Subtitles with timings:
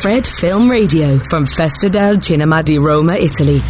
[0.00, 3.60] Fred Film Radio from Festa del Cinema di Roma, Italy.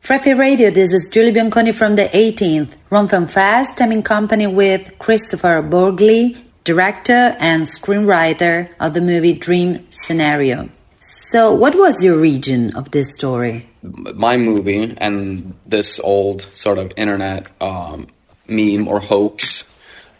[0.00, 3.82] Frefe Radio, this is Julie Bianconi from the 18th Rome Film Fest.
[3.82, 10.68] I'm in company with Kristoffer Borgli, director and screenwriter of the movie Dream Scenario.
[11.00, 13.68] So, what was the origin of this story?
[13.82, 18.06] My movie and this old sort of internet um,
[18.46, 19.64] meme or hoax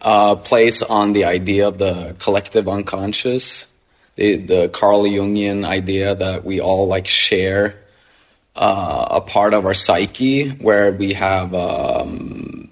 [0.03, 3.67] uh, plays on the idea of the collective unconscious,
[4.17, 7.77] the, the Carl Jungian idea that we all like share
[8.57, 12.71] uh, a part of our psyche where we have um,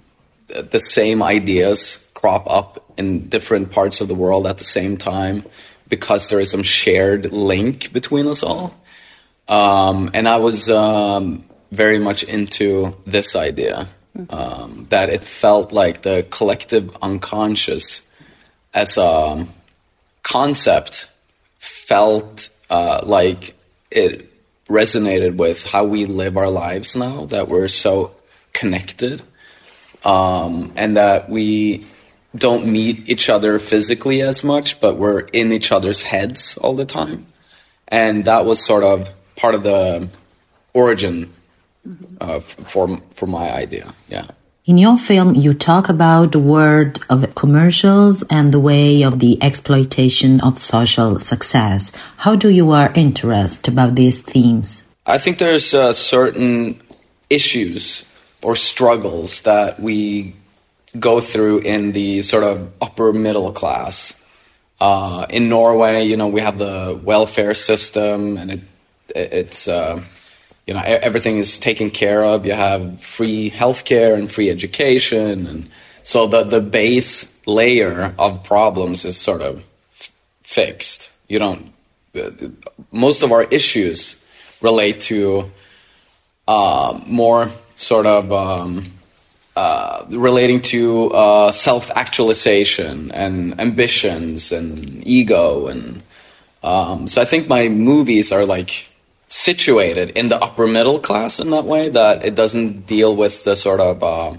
[0.48, 5.44] the same ideas crop up in different parts of the world at the same time
[5.88, 8.74] because there is some shared link between us all.
[9.48, 13.88] Um, and I was um, very much into this idea
[14.30, 18.02] um, that it felt like the collective unconscious
[18.74, 19.46] as a
[20.22, 21.08] concept
[21.58, 23.54] felt uh, like
[23.90, 24.30] it
[24.68, 28.14] resonated with how we live our lives now that we're so
[28.52, 29.22] connected
[30.04, 31.86] um, and that we
[32.36, 36.84] don't meet each other physically as much but we're in each other's heads all the
[36.84, 37.26] time
[37.88, 40.08] and that was sort of part of the
[40.74, 41.32] origin
[42.20, 43.94] uh, for for my idea.
[44.08, 44.28] Yeah.
[44.68, 49.42] In your film, you talk about the world of commercials and the way of the
[49.42, 51.90] exploitation of social success.
[52.18, 54.86] How do you are interested about these themes?
[55.06, 56.82] I think there's uh, certain
[57.30, 58.04] issues
[58.42, 60.36] or struggles that we
[61.00, 64.12] go through in the sort of upper middle class.
[64.78, 68.60] Uh, in Norway, you know, we have the welfare system, and it,
[69.16, 70.04] it's uh,
[70.68, 72.44] you know everything is taken care of.
[72.44, 75.70] You have free healthcare and free education, and
[76.02, 79.64] so the the base layer of problems is sort of
[79.98, 80.10] f-
[80.42, 81.10] fixed.
[81.26, 81.72] You don't.
[82.14, 82.30] Uh,
[82.92, 84.22] most of our issues
[84.60, 85.50] relate to
[86.46, 88.84] uh, more sort of um,
[89.56, 96.02] uh, relating to uh, self actualization and ambitions and ego and
[96.62, 98.90] um, so I think my movies are like
[99.28, 103.54] situated in the upper middle class in that way that it doesn't deal with the
[103.54, 104.36] sort of uh,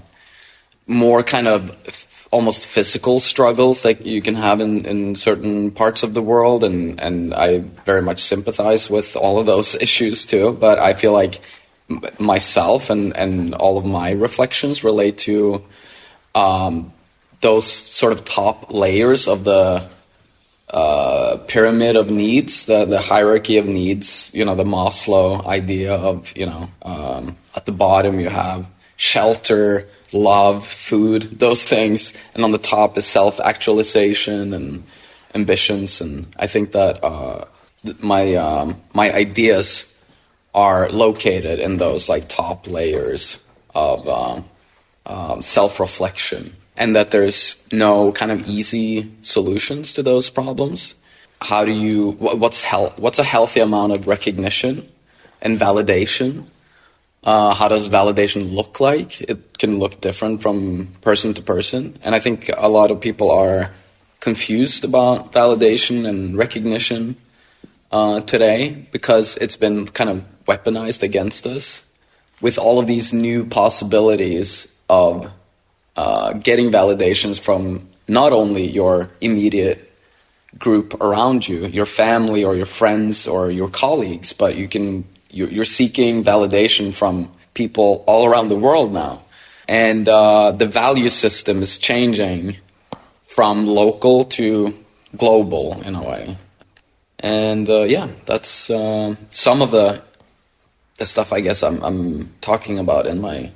[0.86, 6.02] more kind of f- almost physical struggles that you can have in, in certain parts
[6.02, 6.64] of the world.
[6.64, 10.52] And and I very much sympathize with all of those issues too.
[10.52, 11.40] But I feel like
[11.88, 15.64] m- myself and and all of my reflections relate to
[16.34, 16.92] um,
[17.40, 19.88] those sort of top layers of the
[20.70, 26.32] uh, pyramid of needs, the, the hierarchy of needs, you know, the Maslow idea of,
[26.36, 28.66] you know, um, at the bottom you have
[28.96, 32.12] shelter, love, food, those things.
[32.34, 34.84] And on the top is self actualization and
[35.34, 36.00] ambitions.
[36.00, 37.46] And I think that uh,
[38.00, 39.92] my, um, my ideas
[40.54, 43.38] are located in those like top layers
[43.72, 44.44] of um,
[45.06, 50.94] um self reflection and that there's no kind of easy solutions to those problems.
[51.42, 54.88] How do you what's health, what's a healthy amount of recognition
[55.42, 56.46] and validation?
[57.22, 59.20] Uh, how does validation look like?
[59.20, 63.30] It can look different from person to person, and I think a lot of people
[63.30, 63.70] are
[64.20, 67.16] confused about validation and recognition
[67.92, 71.82] uh, today because it's been kind of weaponized against us
[72.40, 75.30] with all of these new possibilities of
[75.96, 79.90] uh, getting validations from not only your immediate
[80.58, 85.64] group around you, your family or your friends or your colleagues, but you can you're,
[85.64, 89.22] seeking validation from people all around the world now,
[89.68, 92.56] and uh, the value system is changing
[93.28, 94.74] from local to
[95.16, 96.36] global in a way.
[97.20, 100.02] And uh, yeah, that's uh, some of the
[100.98, 103.50] the stuff I guess I'm, I'm talking about in my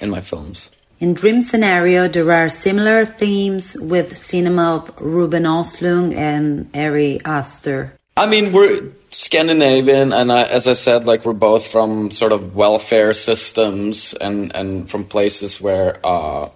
[0.00, 0.70] in my films.
[1.04, 7.92] In Dream Scenario, there are similar themes with cinema of Ruben Östlund and Ari Aster.
[8.16, 12.56] I mean, we're Scandinavian, and I, as I said, like we're both from sort of
[12.56, 16.48] welfare systems and and from places where uh,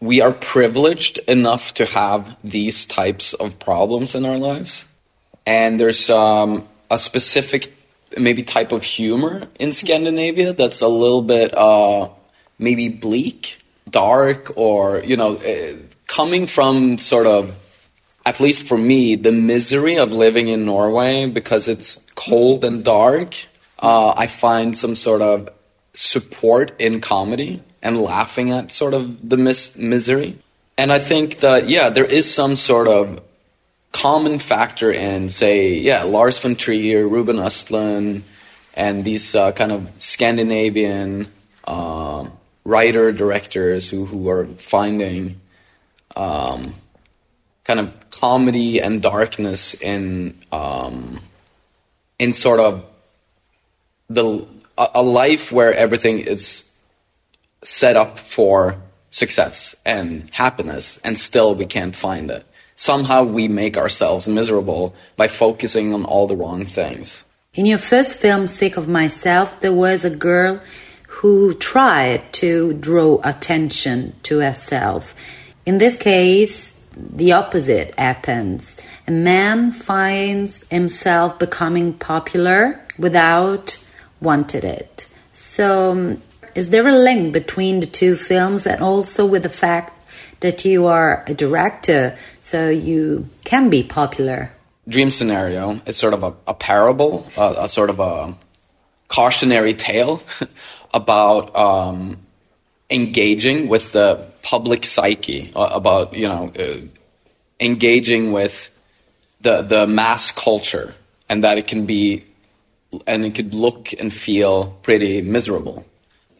[0.00, 4.86] we are privileged enough to have these types of problems in our lives.
[5.44, 7.70] And there's um, a specific,
[8.16, 12.08] maybe type of humor in Scandinavia that's a little bit uh,
[12.58, 13.60] maybe bleak
[13.90, 15.74] dark or you know uh,
[16.06, 17.54] coming from sort of
[18.26, 23.34] at least for me the misery of living in norway because it's cold and dark
[23.80, 25.48] uh, i find some sort of
[25.94, 30.38] support in comedy and laughing at sort of the mis- misery.
[30.78, 33.20] And i think that yeah there is some sort of
[33.92, 38.22] common factor in, say, yeah, Lars von Trier, Ruben Östlund,
[38.74, 41.26] and these uh, kind of Scandinavian
[41.64, 42.26] uh,
[42.64, 45.40] writer directors who, who are finding
[46.16, 46.74] um,
[47.64, 51.20] kind of comedy and darkness in um,
[52.18, 52.84] in sort of
[54.08, 54.46] the
[54.76, 56.68] a, a life where everything is
[57.62, 58.76] set up for
[59.10, 62.44] success and happiness, and still we can't find it.
[62.76, 67.24] Somehow we make ourselves miserable by focusing on all the wrong things.
[67.52, 70.60] In your first film, Sick of Myself, there was a girl
[71.20, 75.14] who tried to draw attention to herself.
[75.66, 78.78] In this case, the opposite happens.
[79.06, 83.76] A man finds himself becoming popular without
[84.22, 85.08] wanted it.
[85.34, 86.22] So, um,
[86.54, 89.92] is there a link between the two films and also with the fact
[90.40, 94.52] that you are a director, so you can be popular?
[94.88, 98.34] Dream Scenario is sort of a, a parable, a, a, sort of a
[99.08, 100.22] cautionary tale
[100.92, 102.18] about um,
[102.90, 106.80] engaging with the public psyche, uh, about you know uh,
[107.58, 108.70] engaging with
[109.40, 110.94] the the mass culture,
[111.28, 112.24] and that it can be
[113.06, 115.84] and it could look and feel pretty miserable.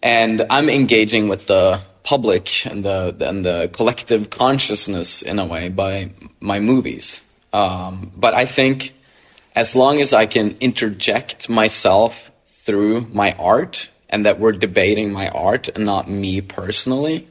[0.03, 5.69] And I'm engaging with the public and the and the collective consciousness in a way
[5.69, 6.11] by
[6.41, 7.21] my movies.
[7.53, 8.95] Um, but I think
[9.55, 15.29] as long as I can interject myself through my art and that we're debating my
[15.29, 17.29] art and not me personally,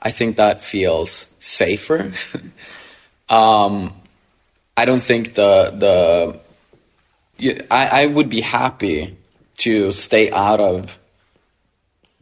[0.00, 2.12] I think that feels safer.
[3.28, 3.92] um,
[4.76, 6.40] I don't think the
[7.36, 9.18] the I, I would be happy
[9.58, 10.98] to stay out of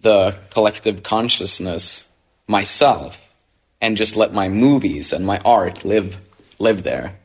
[0.01, 2.09] the collective consciousness
[2.47, 3.21] myself
[3.81, 6.19] and just let my movies and my art live
[6.59, 7.19] live there.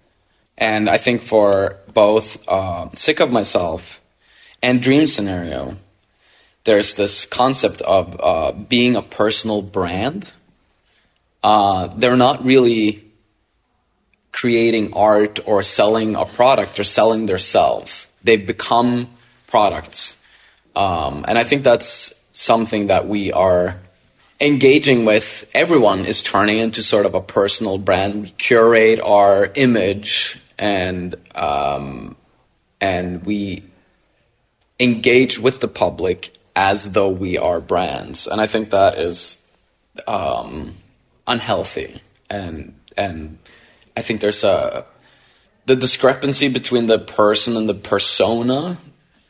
[0.57, 3.99] And I think for both uh, Sick of Myself
[4.61, 5.77] and Dream Scenario,
[6.63, 10.31] there's this concept of uh, being a personal brand.
[11.43, 13.03] Uh, they're not really
[14.31, 18.07] creating art or selling a product, they're selling themselves.
[18.23, 19.09] They've become
[19.47, 20.17] products.
[20.75, 23.79] Um, and I think that's something that we are
[24.39, 25.49] engaging with.
[25.53, 28.23] Everyone is turning into sort of a personal brand.
[28.23, 32.15] We curate our image and um,
[32.81, 33.63] and we
[34.79, 38.27] engage with the public as though we are brands.
[38.27, 39.37] And I think that is
[40.07, 40.75] um,
[41.27, 43.37] unhealthy and and
[43.95, 44.85] I think there's a
[45.65, 48.77] the discrepancy between the person and the persona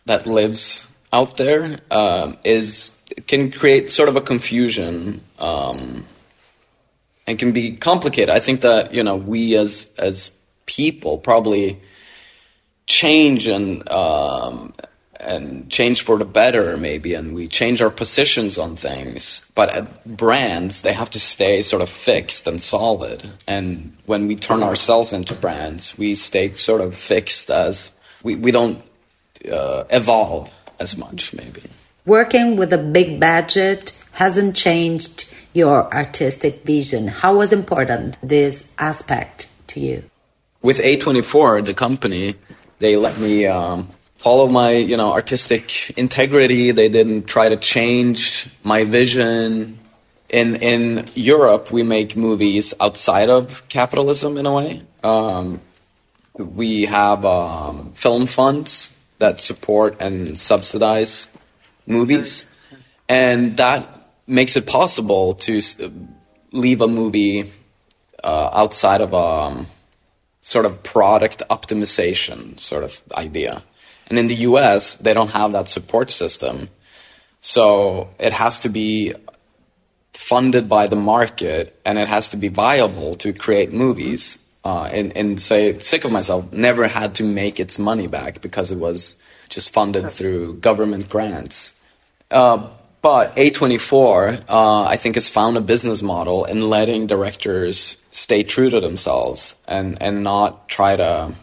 [0.05, 2.91] that lives out there um, is
[3.27, 6.05] can create sort of a confusion um,
[7.27, 8.29] and can be complicated.
[8.29, 10.31] I think that you know we as as
[10.65, 11.79] people probably
[12.87, 14.73] change and um,
[15.25, 19.45] and change for the better maybe and we change our positions on things.
[19.55, 23.31] But brands they have to stay sort of fixed and solid.
[23.47, 27.91] And when we turn ourselves into brands we stay sort of fixed as
[28.21, 28.81] we, we don't
[29.51, 31.63] uh, evolve as much maybe.
[32.05, 37.07] Working with a big budget hasn't changed your artistic vision.
[37.07, 40.03] How was important this aspect to you?
[40.61, 42.35] With a24 the company
[42.83, 43.87] they let me um,
[44.23, 46.71] follow my you know artistic integrity.
[46.71, 49.79] They didn't try to change my vision.
[50.29, 54.81] In in Europe, we make movies outside of capitalism in a way.
[55.03, 55.61] Um,
[56.39, 61.27] we have um, film funds that support and subsidize
[61.85, 62.47] movies,
[63.07, 63.85] and that
[64.25, 65.61] makes it possible to
[66.51, 67.51] leave a movie
[68.23, 69.67] uh, outside of a um,
[70.41, 73.61] sort of product optimization sort of idea.
[74.09, 76.69] And in the US, they don't have that support system.
[77.39, 79.13] So it has to be
[80.13, 84.39] funded by the market and it has to be viable to create movies.
[84.65, 88.71] Uh, and, and say, Sick of Myself never had to make its money back because
[88.71, 89.15] it was
[89.49, 91.73] just funded through government grants.
[92.31, 92.69] Uh,
[93.01, 98.69] but A24, uh, I think, has found a business model in letting directors stay true
[98.69, 101.33] to themselves and, and not try to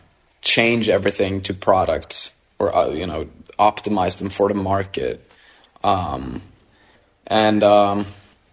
[0.41, 3.27] change everything to products or uh, you know
[3.59, 5.29] optimize them for the market.
[5.83, 6.43] Um,
[7.27, 8.07] and um,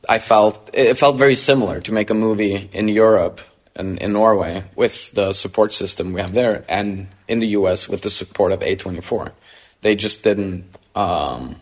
[0.09, 3.41] I felt it felt very similar to make a movie in Europe
[3.75, 8.01] and in Norway with the support system we have there, and in the US with
[8.01, 9.31] the support of A24.
[9.81, 11.57] They just didn't um,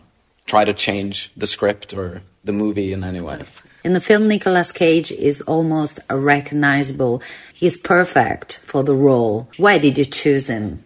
[0.46, 3.42] try to change the script or the movie in any way.
[3.84, 7.22] In the film, Nicolas Cage is almost recognizable.
[7.52, 9.48] He's perfect for the role.
[9.58, 10.82] Why did you choose him?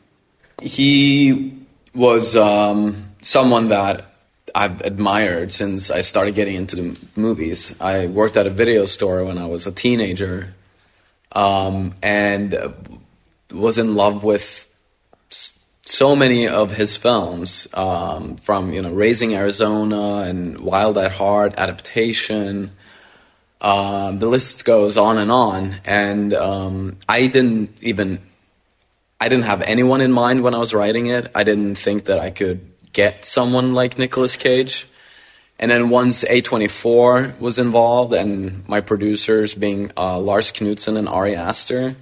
[0.61, 1.65] He
[1.95, 4.07] was um, someone that
[4.55, 7.75] I've admired since I started getting into the movies.
[7.81, 10.55] I worked at a video store when I was a teenager,
[11.33, 12.75] um, and
[13.53, 14.69] was in love with
[15.83, 21.55] so many of his films, um, from you know Raising Arizona and Wild at Heart,
[21.57, 22.73] adaptation.
[23.61, 28.21] Um, the list goes on and on, and um, I didn't even
[29.21, 31.31] I didn't have anyone in mind when I was writing it.
[31.35, 34.89] I didn't think that I could get someone like Nicolas Cage.
[35.59, 41.37] And then once A24 was involved, and my producers being uh, Lars Knudsen and Ari
[41.37, 41.97] Aster,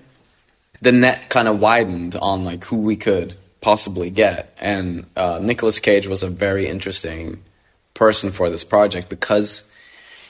[0.80, 4.56] the net kind of widened on like who we could possibly get.
[4.60, 7.42] And uh, Nicolas Cage was a very interesting
[7.94, 9.68] person for this project because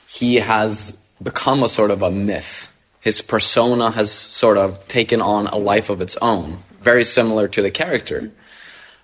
[0.09, 2.73] he has become a sort of a myth.
[3.01, 7.63] His persona has sort of taken on a life of its own, very similar to
[7.63, 8.31] the character.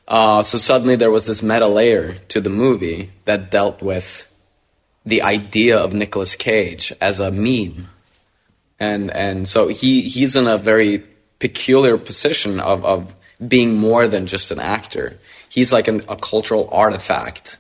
[0.07, 4.29] Uh, so suddenly there was this meta layer to the movie that dealt with
[5.07, 7.89] the idea of Nicolas Cage as a meme,
[8.79, 11.03] and and so he he's in a very
[11.39, 13.15] peculiar position of of
[13.47, 15.19] being more than just an actor.
[15.49, 17.57] He's like an, a cultural artifact,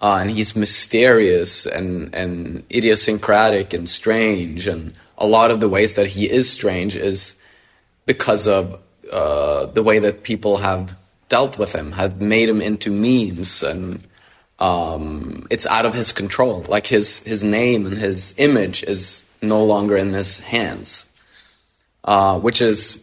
[0.00, 4.66] uh, and he's mysterious and and idiosyncratic and strange.
[4.66, 7.34] And a lot of the ways that he is strange is
[8.06, 8.78] because of
[9.10, 10.96] uh, the way that people have
[11.28, 14.02] dealt with him, have made him into memes, and
[14.58, 16.64] um, it's out of his control.
[16.68, 21.06] Like his his name and his image is no longer in his hands,
[22.04, 23.00] uh, which is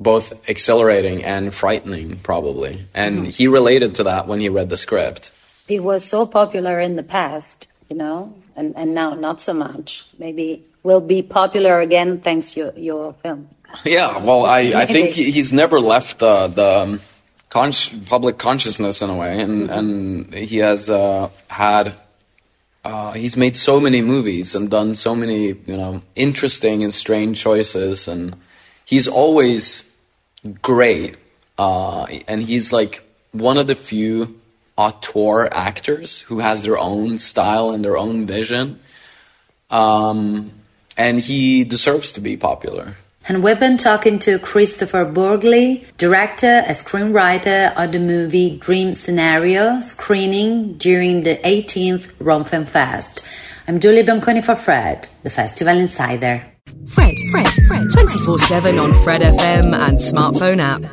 [0.00, 2.86] both exhilarating and frightening, probably.
[2.94, 3.30] And mm-hmm.
[3.30, 5.30] he related to that when he read the script.
[5.66, 10.06] He was so popular in the past, you know, and, and now not so much.
[10.18, 13.48] Maybe will be popular again thanks to your, your film.
[13.84, 17.00] Yeah, well, I, I think he's never left the, the um,
[17.50, 17.72] con-
[18.06, 19.78] public consciousness in a way, and, mm-hmm.
[19.78, 21.94] and he has uh, had.
[22.84, 27.38] Uh, he's made so many movies and done so many, you know, interesting and strange
[27.38, 28.34] choices, and
[28.86, 29.84] he's always
[30.62, 31.16] great,
[31.58, 34.40] uh, and he's like one of the few
[34.76, 38.78] auteur actors who has their own style and their own vision.
[39.70, 40.52] Um,
[40.96, 42.96] and he deserves to be popular.
[43.28, 49.82] And we've been talking to Kristoffer Borgli, director and screenwriter of the movie Dream Scenario,
[49.82, 53.22] screening during the 18th Rome Film Fest.
[53.66, 56.42] I'm Julie Bianconi for Fred, the Festival Insider.
[56.86, 60.90] Fred, Fred, Fred, 24 7 on Fred FM and smartphone app.